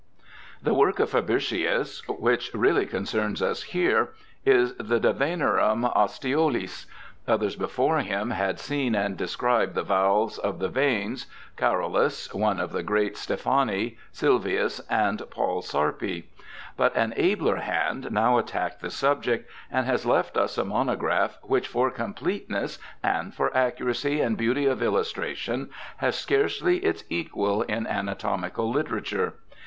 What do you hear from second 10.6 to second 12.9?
veins, Carolus (one of the